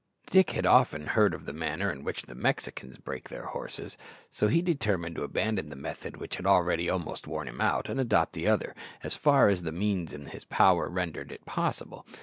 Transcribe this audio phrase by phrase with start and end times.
[0.31, 3.99] Dick had often heard of the manner in which the Mexicans "break" their horses,
[4.31, 7.99] so he determined to abandon the method which had already almost worn him out, and
[7.99, 12.07] adopt the other, as far as the means in his power rendered it possible.